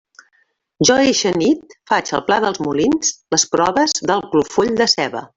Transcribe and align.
Jo 0.89 0.93
eixa 1.01 1.33
nit 1.41 1.75
faig 1.91 2.09
al 2.19 2.23
pla 2.29 2.39
dels 2.45 2.61
Molins 2.67 3.11
les 3.35 3.45
proves 3.57 3.93
del 4.13 4.25
clofoll 4.33 4.73
de 4.81 4.89
ceba. 4.95 5.23